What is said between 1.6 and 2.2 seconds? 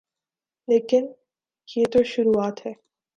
یہ تو